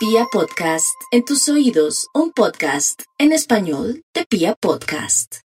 [0.00, 5.40] Pia Podcast, en tus oídos, un podcast en español de Pia Podcast.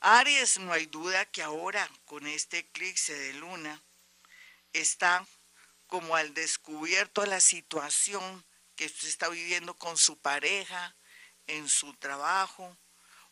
[0.00, 3.84] Aries, no hay duda que ahora, con este eclipse de luna,
[4.72, 5.24] está
[5.86, 10.96] como al descubierto la situación que usted está viviendo con su pareja,
[11.46, 12.76] en su trabajo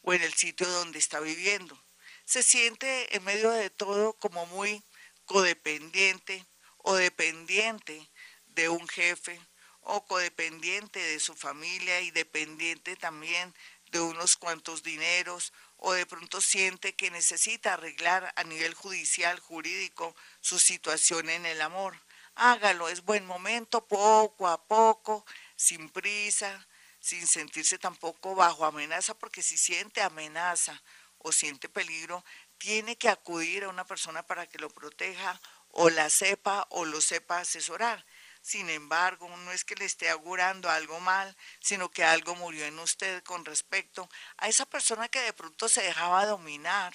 [0.02, 1.76] o en el sitio donde está viviendo.
[2.24, 4.84] Se siente en medio de todo como muy
[5.24, 6.46] codependiente
[6.78, 8.08] o dependiente
[8.46, 9.40] de un jefe
[9.88, 13.54] o codependiente de su familia y dependiente también
[13.92, 20.16] de unos cuantos dineros o de pronto siente que necesita arreglar a nivel judicial, jurídico,
[20.40, 22.02] su situación en el amor.
[22.34, 26.66] Hágalo, es buen momento, poco a poco, sin prisa,
[26.98, 30.82] sin sentirse tampoco bajo amenaza, porque si siente amenaza
[31.18, 32.24] o siente peligro,
[32.58, 37.00] tiene que acudir a una persona para que lo proteja o la sepa o lo
[37.00, 38.04] sepa asesorar.
[38.46, 42.78] Sin embargo, no es que le esté augurando algo mal, sino que algo murió en
[42.78, 46.94] usted con respecto a esa persona que de pronto se dejaba dominar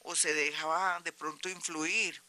[0.00, 2.22] o se dejaba de pronto influir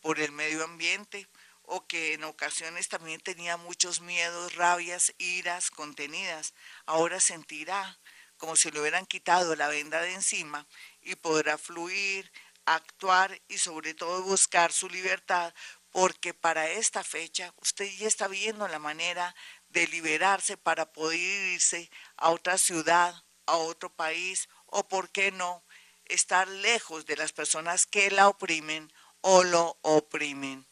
[0.00, 1.28] por el medio ambiente
[1.62, 6.54] o que en ocasiones también tenía muchos miedos, rabias, iras contenidas.
[6.86, 8.00] Ahora sentirá
[8.36, 10.66] como si le hubieran quitado la venda de encima
[11.02, 12.32] y podrá fluir,
[12.64, 15.54] actuar y sobre todo buscar su libertad
[15.92, 19.36] porque para esta fecha usted ya está viendo la manera
[19.68, 23.14] de liberarse para poder irse a otra ciudad,
[23.46, 25.62] a otro país o, por qué no,
[26.06, 30.66] estar lejos de las personas que la oprimen o lo oprimen.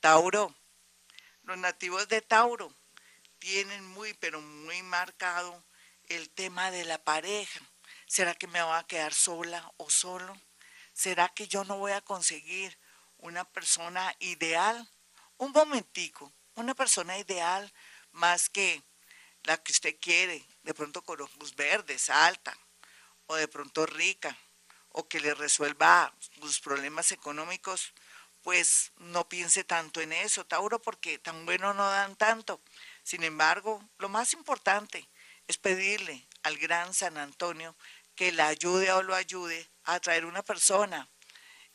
[0.00, 0.54] Tauro.
[1.42, 2.74] Los nativos de Tauro
[3.38, 5.64] tienen muy, pero muy marcado
[6.08, 7.60] el tema de la pareja.
[8.06, 10.36] ¿Será que me voy a quedar sola o solo?
[10.92, 12.78] ¿Será que yo no voy a conseguir
[13.22, 14.90] una persona ideal,
[15.36, 17.72] un momentico, una persona ideal
[18.12, 18.82] más que
[19.44, 22.56] la que usted quiere, de pronto con ojos verdes, alta,
[23.26, 24.36] o de pronto rica,
[24.90, 27.94] o que le resuelva sus problemas económicos,
[28.42, 32.62] pues no piense tanto en eso, Tauro, porque tan bueno no dan tanto.
[33.02, 35.08] Sin embargo, lo más importante
[35.46, 37.76] es pedirle al gran San Antonio
[38.14, 41.08] que la ayude o lo ayude a traer una persona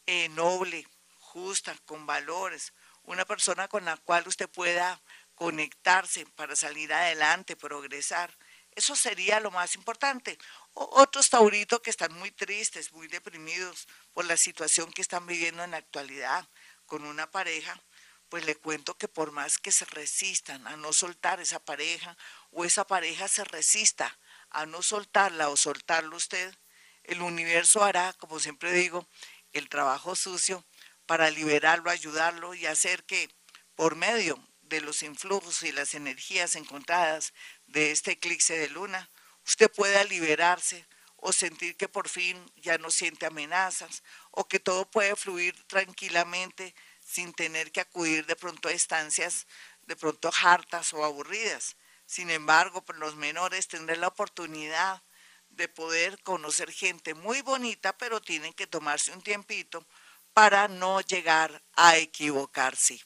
[0.05, 0.87] eh, noble,
[1.35, 2.71] justa, con valores,
[3.03, 5.01] una persona con la cual usted pueda
[5.35, 8.33] conectarse para salir adelante, progresar.
[8.71, 10.37] Eso sería lo más importante.
[10.71, 15.71] otros tauritos que están muy tristes, muy deprimidos por la situación que están viviendo en
[15.71, 16.47] la actualidad
[16.85, 17.81] con una pareja,
[18.29, 22.15] pues le cuento que por más que se resistan a no soltar esa pareja
[22.51, 24.17] o esa pareja se resista
[24.51, 26.55] a no soltarla o soltarlo usted,
[27.03, 29.05] el universo hará, como siempre digo,
[29.51, 30.65] el trabajo sucio
[31.05, 33.29] para liberarlo, ayudarlo y hacer que
[33.75, 37.33] por medio de los influjos y las energías encontradas
[37.67, 39.09] de este eclipse de luna,
[39.45, 44.89] usted pueda liberarse o sentir que por fin ya no siente amenazas o que todo
[44.89, 49.47] puede fluir tranquilamente sin tener que acudir de pronto a estancias
[49.85, 51.77] de pronto hartas o aburridas.
[52.05, 55.03] Sin embargo, pues, los menores tendrán la oportunidad
[55.49, 59.87] de poder conocer gente muy bonita, pero tienen que tomarse un tiempito
[60.35, 63.01] para no llegar a equivocarse.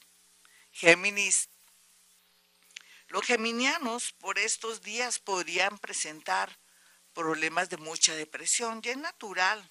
[0.72, 1.48] Géminis.
[3.06, 6.58] Los geminianos por estos días podrían presentar
[7.12, 9.70] problemas de mucha depresión, y es natural,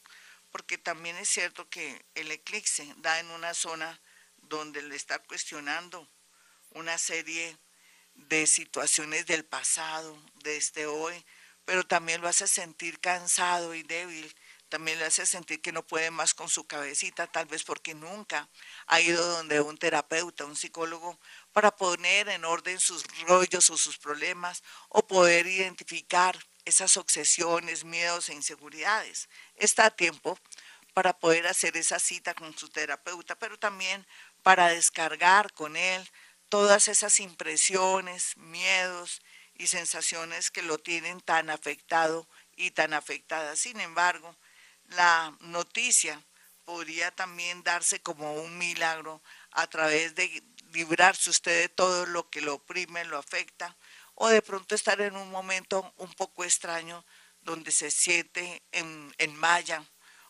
[0.51, 4.01] porque también es cierto que el eclipse da en una zona
[4.37, 6.09] donde le está cuestionando
[6.69, 7.57] una serie
[8.13, 11.25] de situaciones del pasado, de este hoy,
[11.65, 14.33] pero también lo hace sentir cansado y débil
[14.69, 18.47] también le hace sentir que no puede más con su cabecita, tal vez porque nunca
[18.87, 21.19] ha ido donde un terapeuta, un psicólogo,
[21.51, 28.29] para poner en orden sus rollos o sus problemas o poder identificar esas obsesiones, miedos
[28.29, 29.27] e inseguridades.
[29.55, 30.39] Está a tiempo
[30.93, 34.05] para poder hacer esa cita con su terapeuta, pero también
[34.43, 36.09] para descargar con él
[36.49, 39.21] todas esas impresiones, miedos
[39.55, 43.55] y sensaciones que lo tienen tan afectado y tan afectada.
[43.55, 44.35] Sin embargo,
[44.89, 46.23] la noticia
[46.65, 49.21] podría también darse como un milagro
[49.51, 53.75] a través de librarse usted de todo lo que lo oprime, lo afecta,
[54.15, 57.05] o de pronto estar en un momento un poco extraño
[57.41, 59.83] donde se siente en, en malla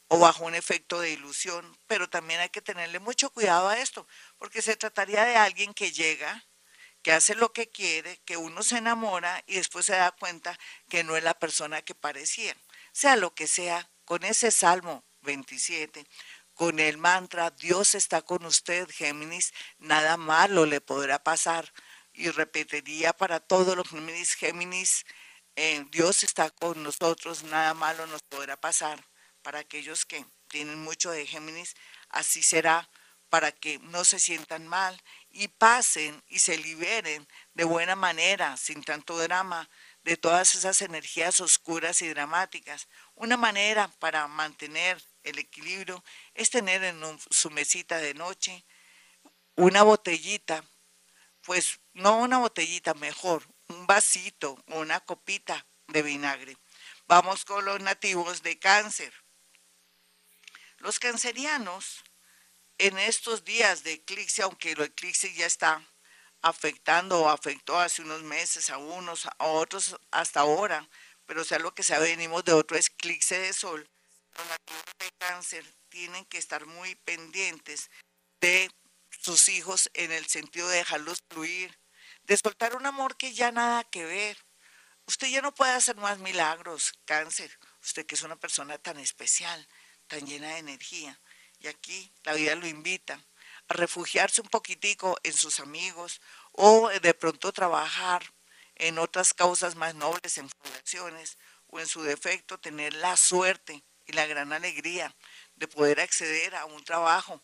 [0.08, 4.08] o bajo un efecto de ilusión, pero también hay que tenerle mucho cuidado a esto,
[4.38, 6.46] porque se trataría de alguien que llega,
[7.04, 10.58] que hace lo que quiere, que uno se enamora y después se da cuenta
[10.90, 12.56] que no es la persona que parecía.
[12.92, 16.04] Sea lo que sea, con ese Salmo 27,
[16.56, 21.72] con el mantra, Dios está con usted, Géminis, nada malo le podrá pasar.
[22.12, 25.06] y repetiría para todos los Géminis, Géminis,
[25.56, 29.06] eh, Dios está con nosotros, nada malo nos podrá pasar.
[29.44, 31.76] Para aquellos que tienen mucho de Géminis,
[32.10, 32.90] así será,
[33.30, 38.84] para que no se sientan mal y pasen y se liberen de buena manera, sin
[38.84, 39.70] tanto drama,
[40.04, 42.88] de todas esas energías oscuras y dramáticas.
[43.16, 46.04] Una manera para mantener el equilibrio
[46.34, 48.66] es tener en su mesita de noche
[49.56, 50.64] una botellita,
[51.42, 56.58] pues no una botellita, mejor, un vasito o una copita de vinagre.
[57.08, 59.14] Vamos con los nativos de cáncer.
[60.78, 62.04] Los cancerianos
[62.80, 65.86] en estos días de eclipse, aunque el eclipse ya está
[66.42, 70.90] afectando o afectó hace unos meses a unos, a otros hasta ahora,
[71.26, 73.88] pero sea lo que sea, venimos de otro eclipse de sol,
[74.38, 77.92] los nativos de cáncer tienen que estar muy pendientes
[78.40, 78.72] de
[79.10, 81.78] sus hijos en el sentido de dejarlos fluir,
[82.24, 84.38] de soltar un amor que ya nada que ver.
[85.06, 89.68] Usted ya no puede hacer más milagros, cáncer, usted que es una persona tan especial,
[90.08, 91.20] tan llena de energía.
[91.60, 93.22] Y aquí la vida lo invita
[93.68, 96.22] a refugiarse un poquitico en sus amigos
[96.54, 98.24] o de pronto trabajar
[98.76, 104.14] en otras causas más nobles, en fundaciones o en su defecto tener la suerte y
[104.14, 105.16] la gran alegría
[105.56, 107.44] de poder acceder a un trabajo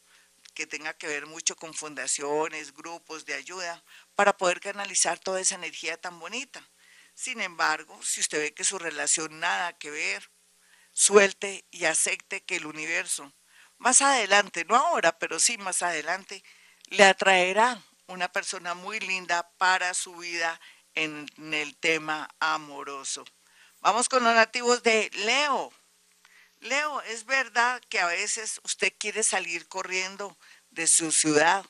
[0.55, 3.83] que tenga que ver mucho con fundaciones, grupos de ayuda,
[4.15, 6.67] para poder canalizar toda esa energía tan bonita.
[7.13, 10.31] Sin embargo, si usted ve que su relación nada que ver,
[10.93, 13.33] suelte y acepte que el universo,
[13.77, 16.43] más adelante, no ahora, pero sí más adelante,
[16.87, 20.59] le atraerá una persona muy linda para su vida
[20.93, 23.25] en el tema amoroso.
[23.81, 25.71] Vamos con los nativos de Leo.
[26.59, 30.37] Leo, es verdad que a veces usted quiere salir corriendo
[30.69, 31.65] de su ciudad,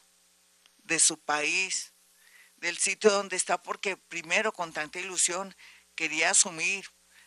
[0.83, 1.93] de su país,
[2.57, 5.55] del sitio donde está, porque primero con tanta ilusión
[5.95, 6.85] quería asumir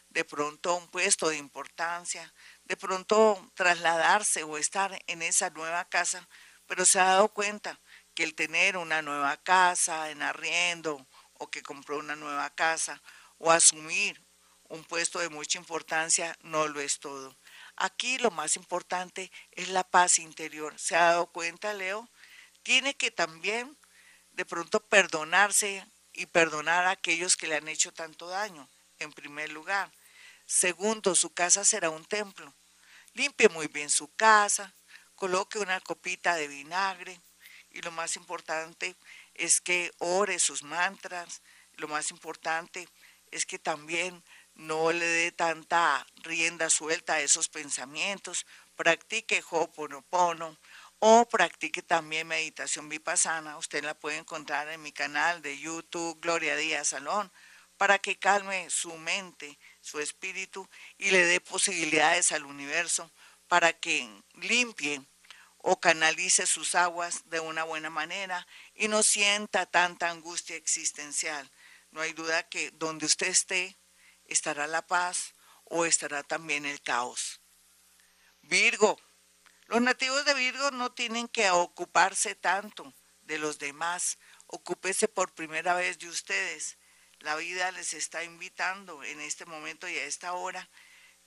[0.09, 2.33] de pronto un puesto de importancia,
[2.69, 6.29] de pronto trasladarse o estar en esa nueva casa,
[6.67, 7.81] pero se ha dado cuenta
[8.15, 13.01] que el tener una nueva casa en arriendo o que compró una nueva casa
[13.39, 14.23] o asumir
[14.69, 17.35] un puesto de mucha importancia no lo es todo.
[17.77, 20.79] Aquí lo más importante es la paz interior.
[20.79, 22.09] ¿Se ha dado cuenta, Leo?
[22.63, 23.79] Tiene que también
[24.33, 28.69] de pronto perdonarse y perdonar a aquellos que le han hecho tanto daño,
[28.99, 29.91] en primer lugar.
[30.45, 32.55] Segundo, su casa será un templo.
[33.15, 34.75] Limpie muy bien su casa,
[35.15, 37.21] coloque una copita de vinagre
[37.71, 38.97] y lo más importante
[39.35, 41.43] es que ore sus mantras.
[41.75, 42.89] Lo más importante
[43.31, 44.23] es que también
[44.55, 50.59] no le dé tanta rienda suelta a esos pensamientos, practique Ho'oponopono
[50.99, 53.57] o practique también meditación vipassana.
[53.57, 57.31] Usted la puede encontrar en mi canal de YouTube Gloria Díaz Salón
[57.77, 59.57] para que calme su mente,
[59.89, 60.69] su espíritu
[60.99, 63.11] y le dé posibilidades al universo
[63.49, 65.03] para que limpie
[65.57, 71.51] o canalice sus aguas de una buena manera y no sienta tanta angustia existencial.
[71.91, 73.77] No hay duda que donde usted esté,
[74.27, 77.41] estará la paz o estará también el caos.
[78.43, 79.01] Virgo.
[79.67, 84.19] Los nativos de Virgo no tienen que ocuparse tanto de los demás.
[84.47, 86.79] Ocúpese por primera vez de ustedes.
[87.21, 90.69] La vida les está invitando en este momento y a esta hora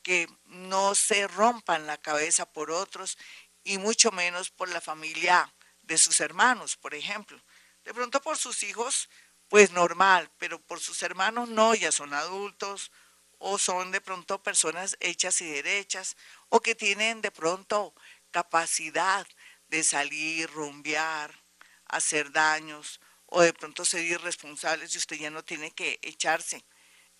[0.03, 3.17] que no se rompan la cabeza por otros
[3.63, 7.41] y mucho menos por la familia de sus hermanos, por ejemplo.
[7.83, 9.09] De pronto por sus hijos
[9.49, 12.91] pues normal, pero por sus hermanos no, ya son adultos
[13.37, 16.15] o son de pronto personas hechas y derechas
[16.47, 17.93] o que tienen de pronto
[18.31, 19.27] capacidad
[19.67, 21.43] de salir, rumbear,
[21.85, 23.01] hacer daños
[23.33, 26.65] o de pronto ser irresponsables y usted ya no tiene que echarse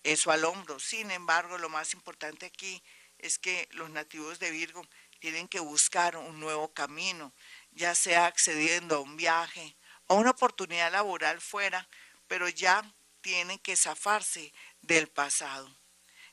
[0.02, 0.78] eso al hombro.
[0.78, 2.82] Sin embargo, lo más importante aquí
[3.18, 4.86] es que los nativos de Virgo
[5.20, 7.32] tienen que buscar un nuevo camino,
[7.70, 9.74] ya sea accediendo a un viaje,
[10.08, 11.88] a una oportunidad laboral fuera,
[12.26, 12.84] pero ya
[13.22, 14.52] tienen que zafarse
[14.82, 15.74] del pasado.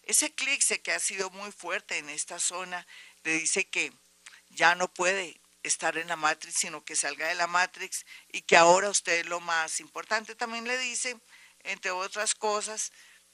[0.04, 2.86] Ese eclipse que ha sido muy fuerte en esta zona
[3.24, 3.94] le dice que
[4.50, 8.58] ya no puede estar en la Matrix, sino que salga de la Matrix y que
[8.58, 10.36] ahora usted es lo más importante.
[10.36, 11.18] También le dice,
[11.64, 12.92] entre otras cosas,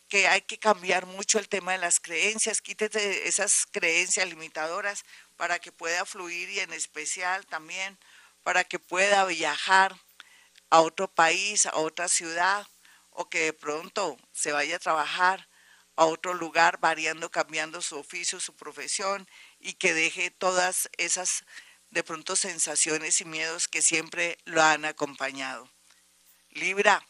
[0.08, 5.04] que hay que cambiar mucho el tema de las creencias, quítese esas creencias limitadoras
[5.36, 7.98] para que pueda fluir y en especial también
[8.44, 10.00] para que pueda viajar
[10.70, 12.68] a otro país, a otra ciudad,
[13.10, 15.48] o que de pronto se vaya a trabajar
[15.96, 19.28] a otro lugar, variando, cambiando su oficio, su profesión,
[19.60, 21.46] y que deje todas esas
[21.90, 25.70] de pronto sensaciones y miedos que siempre lo han acompañado.
[26.50, 27.06] Libra,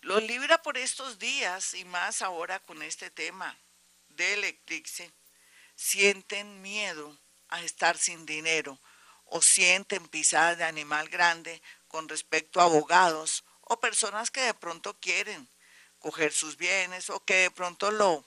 [0.00, 3.58] Los libra por estos días y más ahora con este tema
[4.08, 5.10] del eclipse,
[5.76, 8.78] sienten miedo a estar sin dinero
[9.24, 14.98] o sienten pisadas de animal grande con respecto a abogados o personas que de pronto
[15.00, 15.48] quieren
[15.98, 18.24] coger sus bienes o que de pronto lo,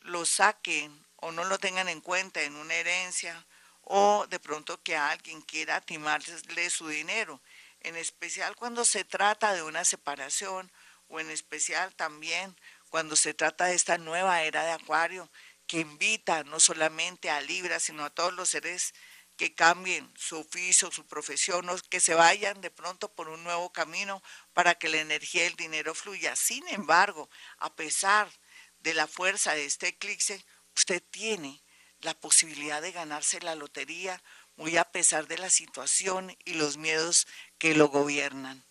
[0.00, 3.46] lo saquen o no lo tengan en cuenta en una herencia
[3.92, 7.42] o de pronto que alguien quiera timarle su dinero,
[7.80, 10.70] en especial cuando se trata de una separación
[11.08, 12.56] o en especial también
[12.88, 15.28] cuando se trata de esta nueva era de Acuario
[15.66, 18.94] que invita no solamente a Libra, sino a todos los seres
[19.36, 23.72] que cambien su oficio, su profesión, o que se vayan de pronto por un nuevo
[23.72, 26.36] camino para que la energía del dinero fluya.
[26.36, 27.28] Sin embargo,
[27.58, 28.30] a pesar
[28.78, 30.44] de la fuerza de este eclipse,
[30.76, 31.60] usted tiene
[32.02, 34.22] la posibilidad de ganarse la lotería,
[34.56, 37.26] muy a pesar de la situación y los miedos
[37.58, 38.64] que lo gobiernan.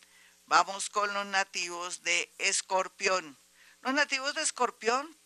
[0.46, 3.38] Vamos con los nativos de Escorpión.
[3.82, 5.18] Los nativos de Escorpión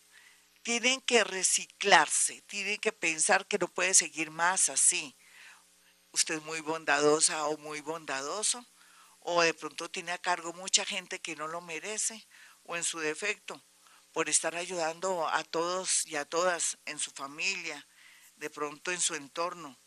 [0.62, 5.14] tienen que reciclarse, tienen que pensar que no puede seguir más así.
[6.12, 8.64] Usted es muy bondadosa o muy bondadoso,
[9.20, 12.26] o de pronto tiene a cargo mucha gente que no lo merece,
[12.62, 13.62] o en su defecto,
[14.12, 17.86] por estar ayudando a todos y a todas en su familia,
[18.36, 19.78] de pronto en su entorno.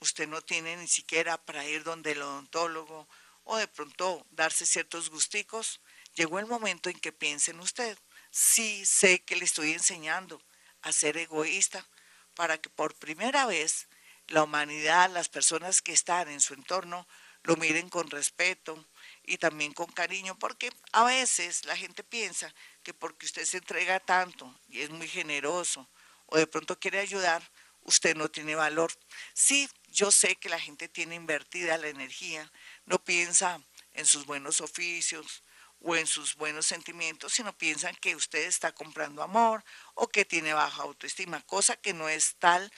[0.00, 3.08] Usted no tiene ni siquiera para ir donde el odontólogo
[3.44, 5.80] o de pronto darse ciertos gusticos.
[6.14, 7.98] Llegó el momento en que piense en usted.
[8.30, 10.42] Sí sé que le estoy enseñando
[10.82, 11.86] a ser egoísta
[12.34, 13.88] para que por primera vez
[14.28, 17.06] la humanidad, las personas que están en su entorno,
[17.42, 18.86] lo miren con respeto
[19.22, 24.00] y también con cariño, porque a veces la gente piensa que porque usted se entrega
[24.00, 25.88] tanto y es muy generoso
[26.26, 27.42] o de pronto quiere ayudar,
[27.84, 28.92] usted no tiene valor.
[29.32, 32.50] Sí, yo sé que la gente tiene invertida la energía,
[32.84, 33.60] no piensa
[33.92, 35.44] en sus buenos oficios
[35.80, 39.62] o en sus buenos sentimientos, sino piensan que usted está comprando amor
[39.94, 42.72] o que tiene baja autoestima, cosa que no es tal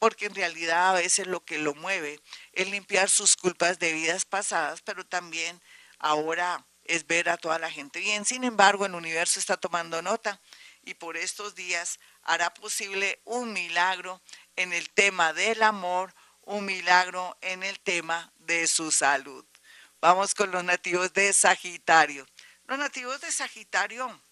[0.00, 2.20] porque en realidad a veces lo que lo mueve
[2.52, 5.60] es limpiar sus culpas de vidas pasadas, pero también
[5.98, 8.24] ahora es ver a toda la gente bien.
[8.24, 10.40] Sin embargo, el universo está tomando nota
[10.82, 14.22] y por estos días hará posible un milagro
[14.56, 19.44] en el tema del amor, un milagro en el tema de su salud.
[20.00, 22.26] Vamos con los nativos de Sagitario.
[22.66, 24.22] Los nativos de Sagitario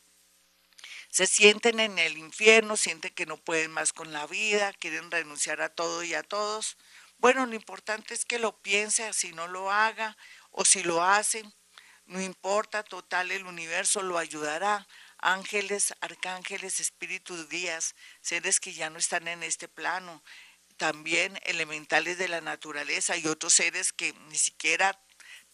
[1.10, 5.60] se sienten en el infierno, sienten que no pueden más con la vida, quieren renunciar
[5.60, 6.76] a todo y a todos.
[7.18, 10.16] Bueno, lo importante es que lo piense, así no lo haga,
[10.50, 11.52] o si lo hacen,
[12.06, 14.86] no importa, total, el universo lo ayudará
[15.18, 20.22] ángeles, arcángeles, espíritus guías, seres que ya no están en este plano,
[20.76, 24.98] también elementales de la naturaleza y otros seres que ni siquiera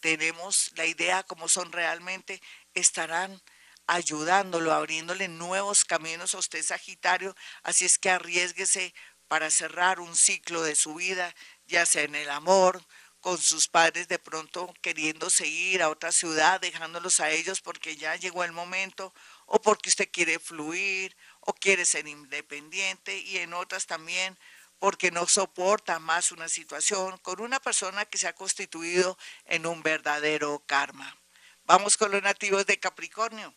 [0.01, 2.43] tenemos la idea cómo son realmente,
[2.75, 3.41] estarán
[3.87, 7.35] ayudándolo, abriéndole nuevos caminos a usted, Sagitario.
[7.63, 8.95] Así es que arriesguese
[9.29, 11.35] para cerrar un ciclo de su vida,
[11.67, 12.85] ya sea en el amor,
[13.21, 18.17] con sus padres de pronto queriéndose ir a otra ciudad, dejándolos a ellos porque ya
[18.17, 19.15] llegó el momento,
[19.47, 24.39] o porque usted quiere fluir o quiere ser independiente y en otras también
[24.79, 29.83] porque no soporta más una situación con una persona que se ha constituido en un
[29.83, 31.17] verdadero karma.
[31.65, 33.55] Vamos con los nativos de Capricornio.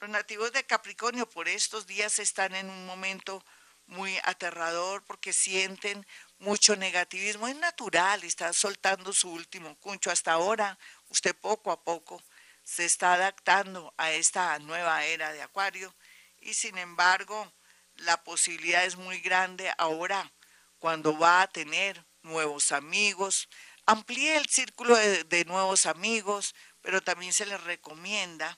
[0.00, 3.44] Los nativos de Capricornio por estos días están en un momento
[3.86, 6.06] muy aterrador porque sienten
[6.38, 7.48] mucho negativismo.
[7.48, 10.10] Es natural, está soltando su último cuncho.
[10.10, 12.22] Hasta ahora, usted poco a poco
[12.70, 15.92] se está adaptando a esta nueva era de Acuario
[16.40, 17.52] y sin embargo
[17.96, 20.32] la posibilidad es muy grande ahora
[20.78, 23.48] cuando va a tener nuevos amigos,
[23.86, 28.56] amplíe el círculo de, nuevos amigos, pero también se le recomienda,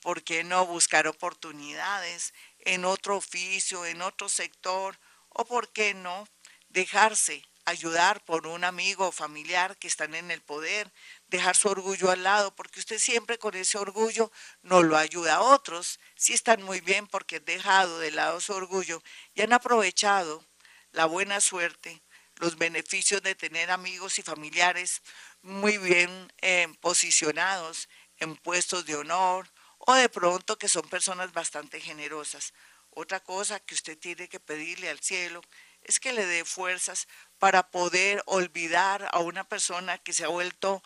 [0.00, 6.28] ¿por qué no buscar oportunidades en otro oficio, en otro sector, o por qué no
[6.68, 10.92] dejarse ayudar por un amigo o familiar que están en el poder,
[11.28, 14.30] dejar su orgullo al lado, porque usted siempre con ese orgullo
[14.62, 16.00] no lo ayuda a otros.
[16.14, 19.02] Sí están muy bien porque han dejado de lado su orgullo
[19.34, 20.44] y han aprovechado
[20.92, 22.02] la buena suerte,
[22.36, 25.02] los beneficios de tener amigos y familiares
[25.42, 27.88] muy bien eh, posicionados
[28.18, 32.54] en puestos de honor o de pronto que son personas bastante generosas.
[32.90, 35.40] Otra cosa que usted tiene que pedirle al cielo
[35.82, 40.82] es que le dé fuerzas para poder olvidar a una persona que se ha vuelto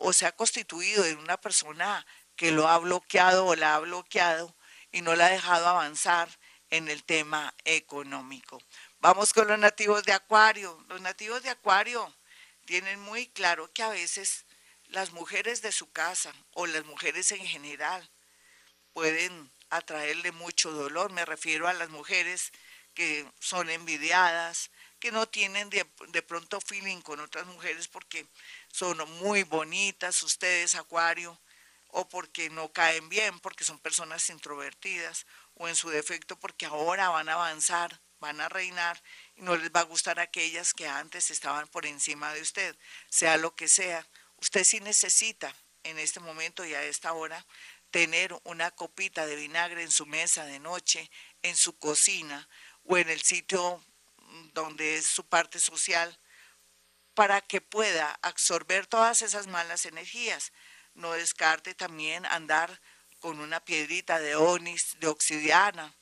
[0.00, 4.54] o se ha constituido en una persona que lo ha bloqueado o la ha bloqueado
[4.92, 6.28] y no la ha dejado avanzar
[6.70, 8.60] en el tema económico.
[9.00, 10.84] Vamos con los nativos de Acuario.
[10.88, 12.12] Los nativos de Acuario
[12.64, 14.44] tienen muy claro que a veces
[14.88, 18.08] las mujeres de su casa o las mujeres en general
[18.92, 21.12] pueden atraerle mucho dolor.
[21.12, 22.52] Me refiero a las mujeres
[22.94, 24.70] que son envidiadas,
[25.00, 28.26] que no tienen de, de, pronto feeling con otras mujeres porque
[28.74, 31.40] son muy bonitas, ustedes, Acuario,
[31.90, 37.08] o porque no caen bien, porque son personas introvertidas, o en su defecto porque ahora
[37.10, 39.00] van a avanzar, van a reinar
[39.36, 42.76] y no les va a gustar aquellas que antes estaban por encima de usted,
[43.08, 44.04] sea lo que sea.
[44.38, 45.54] Usted sí necesita
[45.84, 47.46] en este momento y a esta hora
[47.92, 51.08] tener una copita de vinagre en su mesa de noche,
[51.42, 52.48] en su cocina
[52.82, 53.80] o en el sitio
[54.52, 56.18] donde es su parte social,
[57.14, 60.52] para que pueda absorber todas esas malas energías.
[60.94, 62.80] No descarte también andar
[63.20, 65.94] con una piedrita de onis, de obsidiana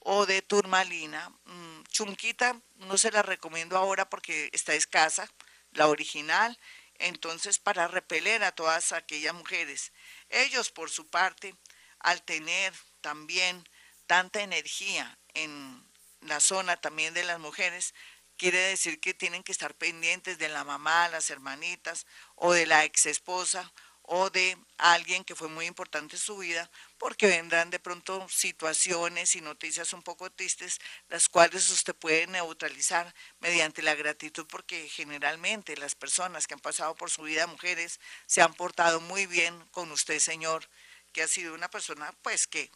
[0.00, 1.30] o de turmalina.
[1.44, 5.28] Mm, chunquita no se la recomiendo ahora porque está escasa,
[5.72, 6.58] la original,
[6.94, 9.92] entonces para repeler a todas aquellas mujeres.
[10.28, 11.54] Ellos, por su parte,
[12.00, 13.68] al tener también
[14.06, 15.86] tanta energía en
[16.22, 17.94] la zona también de las mujeres,
[18.38, 22.84] quiere decir que tienen que estar pendientes de la mamá, las hermanitas o de la
[22.84, 23.70] ex esposa
[24.10, 29.36] o de alguien que fue muy importante en su vida, porque vendrán de pronto situaciones
[29.36, 35.76] y noticias un poco tristes, las cuales usted puede neutralizar mediante la gratitud, porque generalmente
[35.76, 39.92] las personas que han pasado por su vida, mujeres, se han portado muy bien con
[39.92, 40.70] usted, Señor,
[41.12, 42.70] que ha sido una persona pues que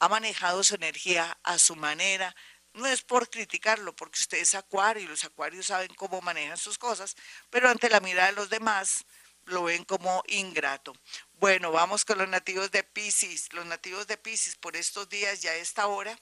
[0.00, 2.34] ha manejado su energía a su manera,
[2.74, 6.76] no es por criticarlo, porque usted es acuario y los acuarios saben cómo manejan sus
[6.76, 7.16] cosas,
[7.50, 9.04] pero ante la mirada de los demás
[9.46, 10.92] lo ven como ingrato.
[11.34, 13.52] Bueno, vamos con los nativos de Pisces.
[13.52, 16.18] Los nativos de Pisces por estos días ya a esta hora,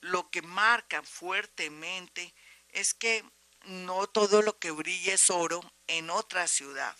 [0.00, 2.34] lo que marcan fuertemente
[2.68, 3.24] es que
[3.64, 6.96] no todo lo que brilla es oro en otra ciudad.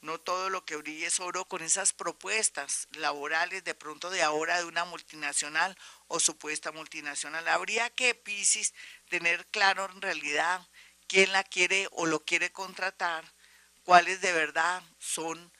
[0.00, 4.58] No todo lo que brilla es oro con esas propuestas laborales de pronto de ahora
[4.58, 5.76] de una multinacional
[6.06, 7.48] o supuesta multinacional.
[7.48, 8.74] Habría que Pisces
[9.08, 10.66] tener claro en realidad
[11.08, 13.24] quién la quiere o lo quiere contratar
[13.82, 15.50] cuáles de verdad son